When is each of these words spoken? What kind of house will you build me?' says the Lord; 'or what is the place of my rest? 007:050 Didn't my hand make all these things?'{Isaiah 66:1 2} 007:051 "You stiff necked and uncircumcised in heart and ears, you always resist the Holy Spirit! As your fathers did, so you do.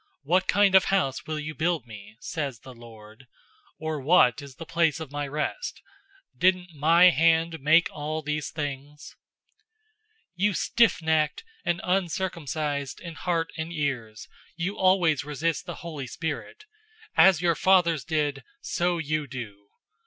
What 0.23 0.47
kind 0.47 0.73
of 0.73 0.85
house 0.85 1.27
will 1.27 1.37
you 1.37 1.53
build 1.53 1.85
me?' 1.85 2.17
says 2.19 2.61
the 2.61 2.73
Lord; 2.73 3.27
'or 3.77 3.99
what 4.01 4.41
is 4.41 4.55
the 4.55 4.65
place 4.65 4.99
of 4.99 5.11
my 5.11 5.27
rest? 5.27 5.79
007:050 6.33 6.39
Didn't 6.39 6.73
my 6.73 7.11
hand 7.11 7.59
make 7.59 7.87
all 7.91 8.23
these 8.23 8.49
things?'{Isaiah 8.49 9.13
66:1 10.39 10.39
2} 10.39 10.43
007:051 10.43 10.47
"You 10.47 10.53
stiff 10.55 11.01
necked 11.03 11.43
and 11.63 11.81
uncircumcised 11.83 12.99
in 12.99 13.13
heart 13.13 13.53
and 13.55 13.71
ears, 13.71 14.27
you 14.55 14.75
always 14.75 15.23
resist 15.23 15.67
the 15.67 15.75
Holy 15.85 16.07
Spirit! 16.07 16.65
As 17.15 17.41
your 17.43 17.53
fathers 17.53 18.03
did, 18.03 18.43
so 18.59 18.97
you 18.97 19.27
do. 19.27 19.67